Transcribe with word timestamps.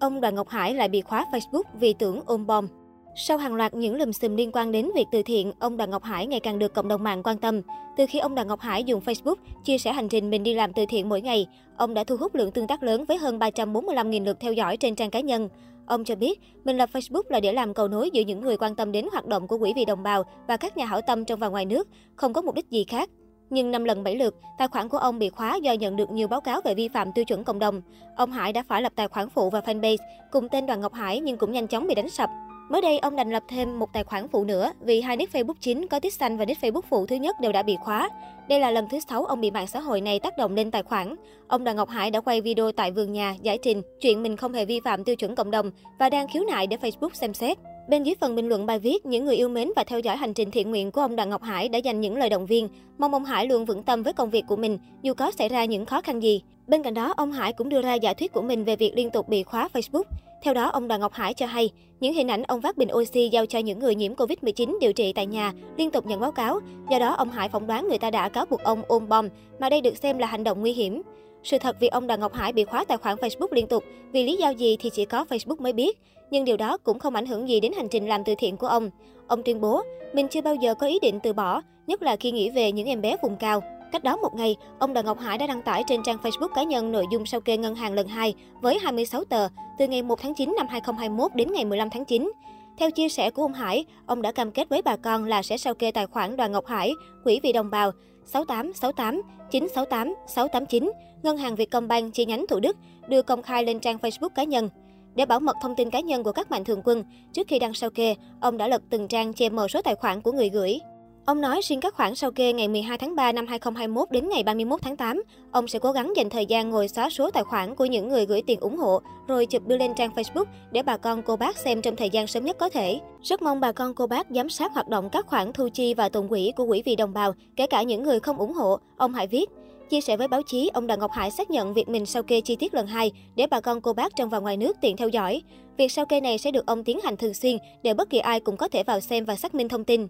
Ông 0.00 0.20
Đoàn 0.20 0.34
Ngọc 0.34 0.48
Hải 0.48 0.74
lại 0.74 0.88
bị 0.88 1.00
khóa 1.00 1.24
Facebook 1.32 1.62
vì 1.80 1.92
tưởng 1.92 2.20
ôm 2.26 2.46
bom. 2.46 2.68
Sau 3.16 3.38
hàng 3.38 3.54
loạt 3.54 3.74
những 3.74 3.96
lùm 3.96 4.10
xùm 4.12 4.36
liên 4.36 4.50
quan 4.52 4.72
đến 4.72 4.90
việc 4.94 5.04
từ 5.12 5.22
thiện, 5.22 5.52
ông 5.58 5.76
Đoàn 5.76 5.90
Ngọc 5.90 6.02
Hải 6.02 6.26
ngày 6.26 6.40
càng 6.40 6.58
được 6.58 6.74
cộng 6.74 6.88
đồng 6.88 7.02
mạng 7.02 7.22
quan 7.22 7.38
tâm. 7.38 7.60
Từ 7.96 8.06
khi 8.08 8.18
ông 8.18 8.34
Đoàn 8.34 8.48
Ngọc 8.48 8.60
Hải 8.60 8.84
dùng 8.84 9.00
Facebook 9.00 9.34
chia 9.64 9.78
sẻ 9.78 9.92
hành 9.92 10.08
trình 10.08 10.30
mình 10.30 10.42
đi 10.42 10.54
làm 10.54 10.72
từ 10.72 10.84
thiện 10.88 11.08
mỗi 11.08 11.20
ngày, 11.20 11.46
ông 11.76 11.94
đã 11.94 12.04
thu 12.04 12.16
hút 12.16 12.34
lượng 12.34 12.50
tương 12.50 12.66
tác 12.66 12.82
lớn 12.82 13.04
với 13.04 13.16
hơn 13.16 13.38
345.000 13.38 14.24
lượt 14.24 14.36
theo 14.40 14.52
dõi 14.52 14.76
trên 14.76 14.94
trang 14.94 15.10
cá 15.10 15.20
nhân. 15.20 15.48
Ông 15.86 16.04
cho 16.04 16.14
biết, 16.14 16.40
mình 16.64 16.76
lập 16.76 16.88
Facebook 16.92 17.22
là 17.28 17.40
để 17.40 17.52
làm 17.52 17.74
cầu 17.74 17.88
nối 17.88 18.10
giữa 18.10 18.22
những 18.22 18.40
người 18.40 18.56
quan 18.56 18.74
tâm 18.74 18.92
đến 18.92 19.06
hoạt 19.12 19.26
động 19.26 19.48
của 19.48 19.58
quỹ 19.58 19.72
vì 19.76 19.84
đồng 19.84 20.02
bào 20.02 20.22
và 20.48 20.56
các 20.56 20.76
nhà 20.76 20.86
hảo 20.86 21.00
tâm 21.00 21.24
trong 21.24 21.40
và 21.40 21.48
ngoài 21.48 21.64
nước, 21.64 21.88
không 22.16 22.32
có 22.32 22.42
mục 22.42 22.54
đích 22.54 22.70
gì 22.70 22.84
khác. 22.84 23.10
Nhưng 23.50 23.70
năm 23.70 23.84
lần 23.84 24.04
7 24.04 24.16
lượt, 24.16 24.34
tài 24.58 24.68
khoản 24.68 24.88
của 24.88 24.98
ông 24.98 25.18
bị 25.18 25.28
khóa 25.28 25.56
do 25.56 25.72
nhận 25.72 25.96
được 25.96 26.10
nhiều 26.10 26.28
báo 26.28 26.40
cáo 26.40 26.60
về 26.64 26.74
vi 26.74 26.88
phạm 26.88 27.12
tiêu 27.12 27.24
chuẩn 27.24 27.44
cộng 27.44 27.58
đồng. 27.58 27.82
Ông 28.16 28.32
Hải 28.32 28.52
đã 28.52 28.62
phải 28.68 28.82
lập 28.82 28.92
tài 28.96 29.08
khoản 29.08 29.28
phụ 29.28 29.50
và 29.50 29.60
fanpage 29.60 29.96
cùng 30.30 30.48
tên 30.48 30.66
Đoàn 30.66 30.80
Ngọc 30.80 30.94
Hải 30.94 31.20
nhưng 31.20 31.36
cũng 31.36 31.52
nhanh 31.52 31.66
chóng 31.66 31.86
bị 31.86 31.94
đánh 31.94 32.08
sập. 32.08 32.30
Mới 32.70 32.80
đây, 32.80 32.98
ông 32.98 33.16
đành 33.16 33.30
lập 33.30 33.42
thêm 33.48 33.78
một 33.78 33.92
tài 33.92 34.04
khoản 34.04 34.28
phụ 34.28 34.44
nữa 34.44 34.72
vì 34.80 35.00
hai 35.00 35.16
nick 35.16 35.34
Facebook 35.34 35.54
chính 35.60 35.86
có 35.86 36.00
tích 36.00 36.14
xanh 36.14 36.36
và 36.36 36.44
nick 36.44 36.62
Facebook 36.62 36.80
phụ 36.90 37.06
thứ 37.06 37.16
nhất 37.16 37.36
đều 37.40 37.52
đã 37.52 37.62
bị 37.62 37.76
khóa. 37.84 38.08
Đây 38.48 38.60
là 38.60 38.70
lần 38.70 38.88
thứ 38.90 38.98
sáu 39.08 39.24
ông 39.24 39.40
bị 39.40 39.50
mạng 39.50 39.66
xã 39.66 39.80
hội 39.80 40.00
này 40.00 40.20
tác 40.20 40.38
động 40.38 40.54
lên 40.54 40.70
tài 40.70 40.82
khoản. 40.82 41.14
Ông 41.48 41.64
Đoàn 41.64 41.76
Ngọc 41.76 41.88
Hải 41.88 42.10
đã 42.10 42.20
quay 42.20 42.40
video 42.40 42.72
tại 42.72 42.90
vườn 42.90 43.12
nhà 43.12 43.34
giải 43.42 43.58
trình 43.62 43.82
chuyện 44.00 44.22
mình 44.22 44.36
không 44.36 44.52
hề 44.52 44.64
vi 44.64 44.80
phạm 44.84 45.04
tiêu 45.04 45.16
chuẩn 45.16 45.34
cộng 45.34 45.50
đồng 45.50 45.70
và 45.98 46.10
đang 46.10 46.28
khiếu 46.28 46.44
nại 46.44 46.66
để 46.66 46.76
Facebook 46.76 47.10
xem 47.12 47.34
xét. 47.34 47.58
Bên 47.88 48.02
dưới 48.02 48.14
phần 48.20 48.36
bình 48.36 48.48
luận 48.48 48.66
bài 48.66 48.78
viết, 48.78 49.06
những 49.06 49.24
người 49.24 49.36
yêu 49.36 49.48
mến 49.48 49.70
và 49.76 49.84
theo 49.84 50.00
dõi 50.00 50.16
hành 50.16 50.34
trình 50.34 50.50
thiện 50.50 50.70
nguyện 50.70 50.90
của 50.90 51.00
ông 51.00 51.16
Đoàn 51.16 51.30
Ngọc 51.30 51.42
Hải 51.42 51.68
đã 51.68 51.78
dành 51.78 52.00
những 52.00 52.16
lời 52.16 52.28
động 52.28 52.46
viên, 52.46 52.68
mong 52.98 53.12
ông 53.12 53.24
Hải 53.24 53.46
luôn 53.46 53.64
vững 53.64 53.82
tâm 53.82 54.02
với 54.02 54.12
công 54.12 54.30
việc 54.30 54.44
của 54.48 54.56
mình, 54.56 54.78
dù 55.02 55.14
có 55.14 55.30
xảy 55.30 55.48
ra 55.48 55.64
những 55.64 55.86
khó 55.86 56.00
khăn 56.00 56.22
gì. 56.22 56.42
Bên 56.66 56.82
cạnh 56.82 56.94
đó, 56.94 57.14
ông 57.16 57.32
Hải 57.32 57.52
cũng 57.52 57.68
đưa 57.68 57.82
ra 57.82 57.94
giả 57.94 58.14
thuyết 58.14 58.32
của 58.32 58.42
mình 58.42 58.64
về 58.64 58.76
việc 58.76 58.92
liên 58.96 59.10
tục 59.10 59.28
bị 59.28 59.42
khóa 59.42 59.68
Facebook. 59.72 60.02
Theo 60.42 60.54
đó, 60.54 60.68
ông 60.68 60.88
Đoàn 60.88 61.00
Ngọc 61.00 61.12
Hải 61.12 61.34
cho 61.34 61.46
hay, 61.46 61.70
những 62.00 62.14
hình 62.14 62.30
ảnh 62.30 62.42
ông 62.42 62.60
vác 62.60 62.76
bình 62.76 62.88
oxy 62.92 63.28
giao 63.28 63.46
cho 63.46 63.58
những 63.58 63.78
người 63.78 63.94
nhiễm 63.94 64.14
Covid-19 64.14 64.78
điều 64.80 64.92
trị 64.92 65.12
tại 65.12 65.26
nhà 65.26 65.52
liên 65.76 65.90
tục 65.90 66.06
nhận 66.06 66.20
báo 66.20 66.32
cáo. 66.32 66.60
Do 66.90 66.98
đó, 66.98 67.14
ông 67.14 67.30
Hải 67.30 67.48
phỏng 67.48 67.66
đoán 67.66 67.88
người 67.88 67.98
ta 67.98 68.10
đã 68.10 68.28
cáo 68.28 68.46
buộc 68.46 68.62
ông 68.62 68.82
ôm 68.88 69.08
bom, 69.08 69.28
mà 69.58 69.70
đây 69.70 69.80
được 69.80 69.96
xem 69.96 70.18
là 70.18 70.26
hành 70.26 70.44
động 70.44 70.60
nguy 70.60 70.72
hiểm. 70.72 71.02
Sự 71.46 71.58
thật 71.58 71.76
vì 71.80 71.88
ông 71.88 72.06
Đoàn 72.06 72.20
Ngọc 72.20 72.34
Hải 72.34 72.52
bị 72.52 72.64
khóa 72.64 72.84
tài 72.84 72.98
khoản 72.98 73.16
Facebook 73.16 73.48
liên 73.50 73.66
tục 73.66 73.84
vì 74.12 74.24
lý 74.24 74.36
do 74.36 74.48
gì 74.48 74.76
thì 74.80 74.90
chỉ 74.90 75.04
có 75.04 75.24
Facebook 75.28 75.62
mới 75.62 75.72
biết. 75.72 75.98
Nhưng 76.30 76.44
điều 76.44 76.56
đó 76.56 76.76
cũng 76.76 76.98
không 76.98 77.14
ảnh 77.14 77.26
hưởng 77.26 77.48
gì 77.48 77.60
đến 77.60 77.72
hành 77.72 77.88
trình 77.88 78.08
làm 78.08 78.24
từ 78.24 78.34
thiện 78.38 78.56
của 78.56 78.66
ông. 78.66 78.90
Ông 79.26 79.42
tuyên 79.42 79.60
bố, 79.60 79.82
mình 80.12 80.28
chưa 80.28 80.40
bao 80.40 80.54
giờ 80.54 80.74
có 80.74 80.86
ý 80.86 80.98
định 81.02 81.20
từ 81.22 81.32
bỏ, 81.32 81.62
nhất 81.86 82.02
là 82.02 82.16
khi 82.16 82.30
nghĩ 82.30 82.50
về 82.50 82.72
những 82.72 82.86
em 82.86 83.00
bé 83.00 83.16
vùng 83.22 83.36
cao. 83.36 83.60
Cách 83.92 84.04
đó 84.04 84.16
một 84.16 84.34
ngày, 84.34 84.56
ông 84.78 84.94
Đoàn 84.94 85.06
Ngọc 85.06 85.18
Hải 85.18 85.38
đã 85.38 85.46
đăng 85.46 85.62
tải 85.62 85.84
trên 85.86 86.02
trang 86.02 86.16
Facebook 86.22 86.48
cá 86.54 86.62
nhân 86.62 86.92
nội 86.92 87.04
dung 87.12 87.26
sao 87.26 87.40
kê 87.40 87.56
ngân 87.56 87.74
hàng 87.74 87.92
lần 87.92 88.08
2 88.08 88.34
với 88.62 88.78
26 88.78 89.24
tờ 89.24 89.48
từ 89.78 89.86
ngày 89.86 90.02
1 90.02 90.20
tháng 90.22 90.34
9 90.34 90.54
năm 90.56 90.66
2021 90.68 91.34
đến 91.34 91.52
ngày 91.52 91.64
15 91.64 91.90
tháng 91.90 92.04
9. 92.04 92.32
Theo 92.78 92.90
chia 92.90 93.08
sẻ 93.08 93.30
của 93.30 93.42
ông 93.42 93.52
Hải, 93.52 93.84
ông 94.06 94.22
đã 94.22 94.32
cam 94.32 94.50
kết 94.50 94.68
với 94.68 94.82
bà 94.82 94.96
con 94.96 95.24
là 95.24 95.42
sẽ 95.42 95.56
sao 95.56 95.74
kê 95.74 95.90
tài 95.90 96.06
khoản 96.06 96.36
Đoàn 96.36 96.52
Ngọc 96.52 96.66
Hải, 96.66 96.92
Quỹ 97.24 97.40
vì 97.42 97.52
đồng 97.52 97.70
bào 97.70 97.92
6868 98.26 99.22
968 99.50 100.14
689, 100.26 100.92
Ngân 101.22 101.36
hàng 101.36 101.54
Vietcombank 101.54 102.14
chi 102.14 102.24
nhánh 102.24 102.46
Thủ 102.48 102.60
Đức, 102.60 102.76
đưa 103.08 103.22
công 103.22 103.42
khai 103.42 103.64
lên 103.64 103.80
trang 103.80 103.96
Facebook 103.96 104.28
cá 104.28 104.44
nhân. 104.44 104.68
Để 105.14 105.26
bảo 105.26 105.40
mật 105.40 105.56
thông 105.62 105.74
tin 105.76 105.90
cá 105.90 106.00
nhân 106.00 106.22
của 106.22 106.32
các 106.32 106.50
mạnh 106.50 106.64
thường 106.64 106.82
quân, 106.84 107.04
trước 107.32 107.48
khi 107.48 107.58
đăng 107.58 107.74
sao 107.74 107.90
kê, 107.90 108.14
ông 108.40 108.56
đã 108.56 108.68
lật 108.68 108.82
từng 108.90 109.08
trang 109.08 109.32
che 109.32 109.48
mờ 109.48 109.68
số 109.68 109.82
tài 109.82 109.94
khoản 109.94 110.20
của 110.20 110.32
người 110.32 110.50
gửi. 110.50 110.78
Ông 111.26 111.40
nói 111.40 111.60
riêng 111.62 111.80
các 111.80 111.94
khoản 111.94 112.14
sau 112.14 112.30
kê 112.30 112.52
ngày 112.52 112.68
12 112.68 112.98
tháng 112.98 113.16
3 113.16 113.32
năm 113.32 113.46
2021 113.46 114.10
đến 114.10 114.28
ngày 114.28 114.42
31 114.42 114.82
tháng 114.82 114.96
8, 114.96 115.22
ông 115.52 115.68
sẽ 115.68 115.78
cố 115.78 115.92
gắng 115.92 116.12
dành 116.16 116.30
thời 116.30 116.46
gian 116.46 116.70
ngồi 116.70 116.88
xóa 116.88 117.10
số 117.10 117.30
tài 117.30 117.44
khoản 117.44 117.74
của 117.74 117.84
những 117.84 118.08
người 118.08 118.26
gửi 118.26 118.42
tiền 118.42 118.60
ủng 118.60 118.76
hộ, 118.76 119.00
rồi 119.28 119.46
chụp 119.46 119.66
đưa 119.66 119.76
lên 119.78 119.94
trang 119.96 120.10
Facebook 120.14 120.44
để 120.72 120.82
bà 120.82 120.96
con 120.96 121.22
cô 121.22 121.36
bác 121.36 121.56
xem 121.56 121.82
trong 121.82 121.96
thời 121.96 122.10
gian 122.10 122.26
sớm 122.26 122.44
nhất 122.44 122.58
có 122.58 122.68
thể. 122.68 123.00
Rất 123.22 123.42
mong 123.42 123.60
bà 123.60 123.72
con 123.72 123.94
cô 123.94 124.06
bác 124.06 124.26
giám 124.30 124.48
sát 124.48 124.72
hoạt 124.72 124.88
động 124.88 125.08
các 125.10 125.26
khoản 125.26 125.52
thu 125.52 125.68
chi 125.68 125.94
và 125.94 126.08
tồn 126.08 126.28
quỹ 126.28 126.52
của 126.56 126.66
quỹ 126.66 126.82
vì 126.84 126.96
đồng 126.96 127.12
bào, 127.12 127.34
kể 127.56 127.66
cả 127.66 127.82
những 127.82 128.02
người 128.02 128.20
không 128.20 128.38
ủng 128.38 128.52
hộ, 128.52 128.78
ông 128.96 129.14
Hải 129.14 129.26
viết. 129.26 129.50
Chia 129.90 130.00
sẻ 130.00 130.16
với 130.16 130.28
báo 130.28 130.42
chí, 130.46 130.70
ông 130.74 130.86
Đặng 130.86 130.98
Ngọc 130.98 131.12
Hải 131.12 131.30
xác 131.30 131.50
nhận 131.50 131.74
việc 131.74 131.88
mình 131.88 132.06
sao 132.06 132.22
kê 132.22 132.40
chi 132.40 132.56
tiết 132.56 132.74
lần 132.74 132.86
2 132.86 133.12
để 133.36 133.46
bà 133.46 133.60
con 133.60 133.80
cô 133.80 133.92
bác 133.92 134.16
trong 134.16 134.28
và 134.28 134.38
ngoài 134.38 134.56
nước 134.56 134.76
tiện 134.80 134.96
theo 134.96 135.08
dõi. 135.08 135.42
Việc 135.76 135.92
sao 135.92 136.06
kê 136.06 136.20
này 136.20 136.38
sẽ 136.38 136.50
được 136.50 136.66
ông 136.66 136.84
tiến 136.84 137.00
hành 137.04 137.16
thường 137.16 137.34
xuyên 137.34 137.56
để 137.82 137.94
bất 137.94 138.10
kỳ 138.10 138.18
ai 138.18 138.40
cũng 138.40 138.56
có 138.56 138.68
thể 138.68 138.82
vào 138.82 139.00
xem 139.00 139.24
và 139.24 139.36
xác 139.36 139.54
minh 139.54 139.68
thông 139.68 139.84
tin. 139.84 140.08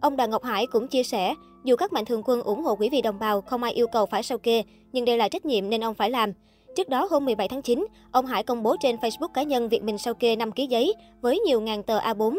Ông 0.00 0.16
Đặng 0.16 0.30
Ngọc 0.30 0.44
Hải 0.44 0.66
cũng 0.66 0.88
chia 0.88 1.02
sẻ, 1.02 1.34
dù 1.64 1.76
các 1.76 1.92
mạnh 1.92 2.04
thường 2.04 2.22
quân 2.24 2.42
ủng 2.42 2.62
hộ 2.62 2.76
quỹ 2.76 2.88
vì 2.88 3.02
đồng 3.02 3.18
bào 3.18 3.40
không 3.40 3.62
ai 3.62 3.72
yêu 3.72 3.86
cầu 3.86 4.06
phải 4.06 4.22
sao 4.22 4.38
kê, 4.38 4.62
nhưng 4.92 5.04
đây 5.04 5.16
là 5.16 5.28
trách 5.28 5.46
nhiệm 5.46 5.70
nên 5.70 5.84
ông 5.84 5.94
phải 5.94 6.10
làm. 6.10 6.32
Trước 6.76 6.88
đó 6.88 7.08
hôm 7.10 7.24
17 7.24 7.48
tháng 7.48 7.62
9, 7.62 7.86
ông 8.12 8.26
Hải 8.26 8.42
công 8.42 8.62
bố 8.62 8.76
trên 8.80 8.96
Facebook 8.96 9.28
cá 9.28 9.42
nhân 9.42 9.68
việc 9.68 9.82
mình 9.82 9.98
sao 9.98 10.14
kê 10.14 10.36
5 10.36 10.52
ký 10.52 10.66
giấy 10.66 10.94
với 11.20 11.38
nhiều 11.38 11.60
ngàn 11.60 11.82
tờ 11.82 11.98
A4. 11.98 12.38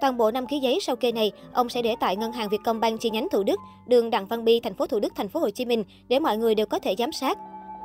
Toàn 0.00 0.16
bộ 0.16 0.30
5 0.30 0.46
ký 0.46 0.58
giấy 0.58 0.78
sao 0.82 0.96
kê 0.96 1.12
này, 1.12 1.32
ông 1.52 1.68
sẽ 1.68 1.82
để 1.82 1.94
tại 2.00 2.16
ngân 2.16 2.32
hàng 2.32 2.48
Vietcombank 2.48 3.00
chi 3.00 3.10
nhánh 3.10 3.28
Thủ 3.30 3.42
Đức, 3.42 3.60
đường 3.86 4.10
Đặng 4.10 4.26
Văn 4.26 4.44
Bi, 4.44 4.60
thành 4.60 4.74
phố 4.74 4.86
Thủ 4.86 5.00
Đức, 5.00 5.12
thành 5.16 5.28
phố 5.28 5.40
Hồ 5.40 5.50
Chí 5.50 5.64
Minh 5.64 5.84
để 6.08 6.18
mọi 6.18 6.36
người 6.36 6.54
đều 6.54 6.66
có 6.66 6.78
thể 6.78 6.94
giám 6.98 7.12
sát. 7.12 7.38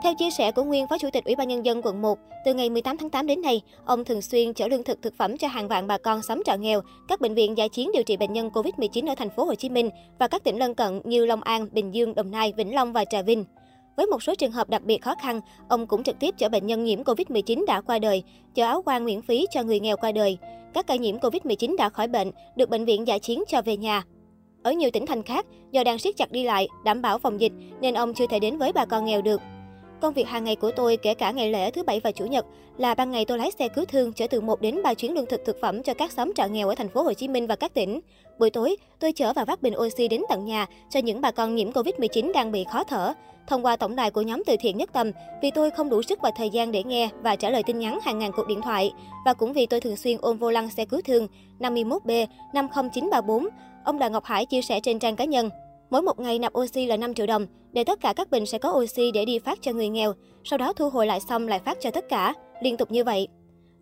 Theo 0.04 0.14
chia 0.16 0.30
sẻ 0.32 0.52
của 0.52 0.64
nguyên 0.64 0.88
Phó 0.88 0.98
Chủ 0.98 1.10
tịch 1.14 1.26
Ủy 1.26 1.36
ban 1.36 1.48
Nhân 1.48 1.66
dân 1.66 1.82
quận 1.82 2.02
1, 2.02 2.20
từ 2.46 2.54
ngày 2.54 2.70
18 2.70 2.98
tháng 2.98 3.10
8 3.10 3.28
đến 3.28 3.42
nay, 3.42 3.62
ông 3.86 4.06
thường 4.06 4.22
xuyên 4.22 4.54
chở 4.54 4.68
lương 4.68 4.84
thực 4.84 5.02
thực 5.02 5.14
phẩm 5.18 5.38
cho 5.38 5.48
hàng 5.48 5.68
vạn 5.68 5.88
bà 5.88 5.98
con 5.98 6.22
xóm 6.22 6.42
trọ 6.46 6.56
nghèo, 6.56 6.82
các 7.08 7.22
bệnh 7.22 7.34
viện 7.34 7.58
giải 7.58 7.70
chiến 7.70 7.90
điều 7.94 8.04
trị 8.04 8.18
bệnh 8.18 8.34
nhân 8.34 8.50
COVID-19 8.50 9.08
ở 9.08 9.16
thành 9.16 9.30
phố 9.30 9.46
Hồ 9.46 9.56
Chí 9.56 9.70
Minh 9.70 9.90
và 10.20 10.28
các 10.28 10.44
tỉnh 10.44 10.60
lân 10.60 10.76
cận 10.76 11.02
như 11.04 11.26
Long 11.26 11.42
An, 11.42 11.68
Bình 11.72 11.94
Dương, 11.94 12.16
Đồng 12.16 12.32
Nai, 12.32 12.54
Vĩnh 12.58 12.76
Long 12.76 12.94
và 12.94 13.06
Trà 13.06 13.22
Vinh. 13.22 13.46
Với 13.98 14.06
một 14.06 14.24
số 14.24 14.36
trường 14.36 14.52
hợp 14.52 14.70
đặc 14.70 14.84
biệt 14.84 15.02
khó 15.02 15.16
khăn, 15.22 15.42
ông 15.70 15.88
cũng 15.88 16.04
trực 16.04 16.20
tiếp 16.20 16.36
chở 16.38 16.50
bệnh 16.50 16.68
nhân 16.68 16.84
nhiễm 16.84 17.04
Covid-19 17.04 17.66
đã 17.66 17.82
qua 17.82 18.00
đời, 18.00 18.24
chở 18.56 18.66
áo 18.66 18.82
quan 18.86 19.06
miễn 19.06 19.22
phí 19.22 19.46
cho 19.52 19.64
người 19.64 19.80
nghèo 19.80 19.98
qua 19.98 20.12
đời. 20.12 20.38
Các 20.74 20.88
ca 20.88 20.96
nhiễm 20.96 21.18
Covid-19 21.18 21.76
đã 21.78 21.90
khỏi 21.90 22.08
bệnh, 22.08 22.32
được 22.56 22.70
bệnh 22.70 22.86
viện 22.86 23.08
giải 23.08 23.20
chiến 23.20 23.44
cho 23.48 23.62
về 23.62 23.78
nhà. 23.78 24.04
Ở 24.64 24.72
nhiều 24.72 24.90
tỉnh 24.94 25.06
thành 25.06 25.24
khác, 25.24 25.46
do 25.72 25.84
đang 25.84 26.00
siết 26.00 26.18
chặt 26.18 26.32
đi 26.32 26.44
lại, 26.44 26.68
đảm 26.86 27.02
bảo 27.02 27.18
phòng 27.18 27.42
dịch, 27.42 27.52
nên 27.82 27.94
ông 27.94 28.14
chưa 28.14 28.28
thể 28.28 28.40
đến 28.40 28.58
với 28.58 28.74
bà 28.74 28.86
con 28.86 29.06
nghèo 29.06 29.22
được. 29.22 29.42
Công 30.06 30.14
việc 30.14 30.28
hàng 30.28 30.44
ngày 30.44 30.56
của 30.56 30.72
tôi, 30.72 30.98
kể 30.98 31.14
cả 31.14 31.32
ngày 31.32 31.52
lễ 31.52 31.72
thứ 31.72 31.84
bảy 31.84 32.00
và 32.00 32.12
chủ 32.12 32.26
nhật, 32.26 32.46
là 32.78 32.94
ban 32.96 33.12
ngày 33.12 33.26
tôi 33.26 33.38
lái 33.38 33.52
xe 33.52 33.68
cứu 33.68 33.86
thương 33.86 34.14
chở 34.14 34.28
từ 34.28 34.42
1 34.42 34.62
đến 34.62 34.84
3 34.84 34.94
chuyến 34.94 35.14
lương 35.14 35.26
thực 35.26 35.46
thực 35.46 35.58
phẩm 35.62 35.84
cho 35.84 35.94
các 35.94 36.12
xóm 36.12 36.34
trọ 36.34 36.46
nghèo 36.46 36.68
ở 36.68 36.76
thành 36.76 36.90
phố 36.90 37.04
Hồ 37.04 37.14
Chí 37.14 37.28
Minh 37.28 37.48
và 37.48 37.56
các 37.56 37.74
tỉnh. 37.74 38.00
Buổi 38.40 38.50
tối, 38.50 38.76
tôi 39.00 39.12
chở 39.14 39.34
và 39.34 39.46
vác 39.46 39.62
bình 39.62 39.74
oxy 39.78 40.08
đến 40.08 40.22
tận 40.30 40.46
nhà 40.46 40.66
cho 40.90 41.00
những 41.00 41.22
bà 41.22 41.32
con 41.32 41.56
nhiễm 41.56 41.72
Covid-19 41.72 42.32
đang 42.32 42.52
bị 42.52 42.66
khó 42.72 42.84
thở. 42.84 43.14
Thông 43.48 43.66
qua 43.66 43.76
tổng 43.76 43.96
đài 43.96 44.12
của 44.12 44.22
nhóm 44.22 44.44
từ 44.46 44.56
thiện 44.60 44.78
nhất 44.78 44.90
tâm, 44.94 45.12
vì 45.42 45.52
tôi 45.52 45.72
không 45.72 45.90
đủ 45.90 46.02
sức 46.02 46.20
và 46.22 46.32
thời 46.38 46.50
gian 46.50 46.72
để 46.72 46.84
nghe 46.84 47.10
và 47.22 47.36
trả 47.36 47.50
lời 47.50 47.64
tin 47.64 47.80
nhắn 47.80 48.00
hàng 48.04 48.20
ngàn 48.20 48.32
cuộc 48.36 48.48
điện 48.48 48.62
thoại, 48.62 48.92
và 49.26 49.34
cũng 49.34 49.54
vì 49.54 49.66
tôi 49.66 49.82
thường 49.82 49.96
xuyên 49.96 50.18
ôm 50.22 50.38
vô 50.38 50.52
lăng 50.52 50.70
xe 50.70 50.86
cứu 50.86 51.02
thương 51.06 51.28
51B 51.60 52.28
50934, 52.54 53.48
ông 53.84 54.00
Đoàn 54.00 54.12
Ngọc 54.12 54.26
Hải 54.26 54.46
chia 54.46 54.62
sẻ 54.62 54.80
trên 54.80 55.00
trang 55.00 55.16
cá 55.16 55.26
nhân. 55.26 55.50
Mỗi 55.90 56.02
một 56.02 56.20
ngày 56.20 56.40
nạp 56.40 56.58
oxy 56.58 56.86
là 56.86 56.98
5 56.98 57.14
triệu 57.14 57.26
đồng, 57.26 57.46
để 57.74 57.84
tất 57.84 58.02
cả 58.02 58.14
các 58.14 58.32
bình 58.32 58.46
sẽ 58.46 58.58
có 58.58 58.72
oxy 58.72 59.12
để 59.12 59.26
đi 59.26 59.40
phát 59.40 59.62
cho 59.62 59.72
người 59.72 59.90
nghèo, 59.90 60.14
sau 60.44 60.58
đó 60.58 60.74
thu 60.74 60.90
hồi 60.90 61.08
lại 61.08 61.20
xong 61.20 61.48
lại 61.48 61.60
phát 61.60 61.78
cho 61.82 61.92
tất 61.92 62.10
cả, 62.10 62.34
liên 62.62 62.78
tục 62.78 62.92
như 62.92 63.04
vậy. 63.04 63.28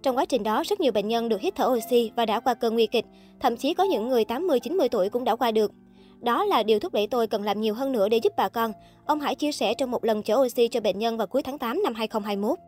Trong 0.04 0.18
quá 0.18 0.26
trình 0.26 0.44
đó, 0.44 0.64
rất 0.66 0.80
nhiều 0.80 0.92
bệnh 0.92 1.08
nhân 1.08 1.30
được 1.30 1.42
hít 1.42 1.56
thở 1.56 1.68
oxy 1.68 2.12
và 2.16 2.26
đã 2.26 2.40
qua 2.40 2.54
cơn 2.54 2.74
nguy 2.74 2.88
kịch, 2.88 3.06
thậm 3.40 3.58
chí 3.58 3.74
có 3.74 3.84
những 3.84 4.10
người 4.10 4.24
80-90 4.26 4.88
tuổi 4.88 5.10
cũng 5.10 5.24
đã 5.24 5.36
qua 5.36 5.52
được. 5.52 5.72
Đó 6.20 6.46
là 6.46 6.64
điều 6.64 6.80
thúc 6.80 6.94
đẩy 6.94 7.08
tôi 7.08 7.28
cần 7.28 7.44
làm 7.44 7.62
nhiều 7.62 7.74
hơn 7.74 7.92
nữa 7.92 8.10
để 8.10 8.18
giúp 8.18 8.34
bà 8.38 8.50
con. 8.50 8.72
Ông 9.06 9.20
Hải 9.20 9.36
chia 9.36 9.52
sẻ 9.52 9.74
trong 9.74 9.92
một 9.92 10.06
lần 10.06 10.24
chở 10.24 10.36
oxy 10.36 10.68
cho 10.68 10.82
bệnh 10.82 11.00
nhân 11.00 11.18
vào 11.18 11.28
cuối 11.28 11.44
tháng 11.44 11.58
8 11.58 11.84
năm 11.84 11.94
2021. 11.94 12.60